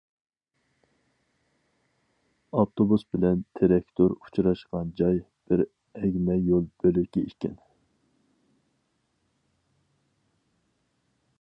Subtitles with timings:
[2.61, 5.19] ئاپتوبۇس بىلەن تېرەكتۇر ئۇچراشقان جاي
[5.51, 5.63] بىر
[6.01, 7.55] ئەگمە يول بۆلىكى ئىكەن.